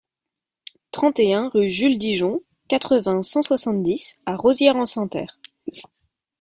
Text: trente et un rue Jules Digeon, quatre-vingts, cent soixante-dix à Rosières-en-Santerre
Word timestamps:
trente 0.89 1.19
et 1.19 1.35
un 1.35 1.47
rue 1.47 1.69
Jules 1.69 1.99
Digeon, 1.99 2.41
quatre-vingts, 2.67 3.21
cent 3.21 3.43
soixante-dix 3.43 4.19
à 4.25 4.35
Rosières-en-Santerre 4.35 5.39